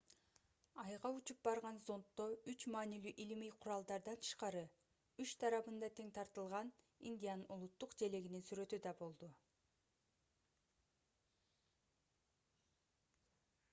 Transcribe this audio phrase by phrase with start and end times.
[0.83, 4.63] айга учуп барган зонддо үч маанилүү илимий куралдардан тышкары
[5.25, 6.71] үч тарабында тең тартылган
[7.11, 9.31] индиянын улуттук желегинин сүрөтү да болду